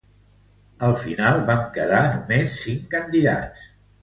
Al 0.87 0.95
final, 1.01 1.41
vam 1.49 1.61
quedar 1.75 2.01
només 2.15 2.57
cinc 2.63 2.89
candidats. 2.97 3.71